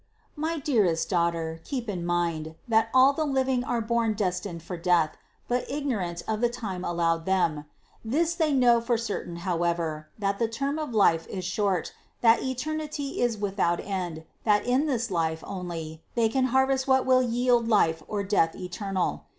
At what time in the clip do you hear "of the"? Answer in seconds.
6.27-6.49